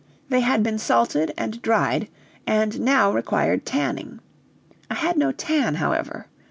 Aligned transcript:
They 0.29 0.39
had 0.39 0.63
been 0.63 0.79
salted 0.79 1.31
and 1.37 1.61
dried, 1.61 2.07
and 2.47 2.79
now 2.79 3.11
required 3.11 3.67
tanning. 3.67 4.19
I 4.89 4.95
had 4.95 5.15
no 5.15 5.31
tan, 5.31 5.75
however. 5.75 6.25